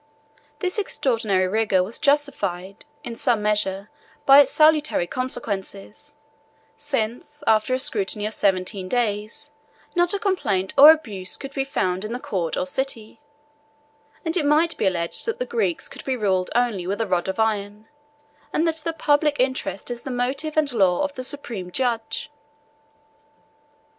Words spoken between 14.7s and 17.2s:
be alleged that the Greeks could be ruled only with a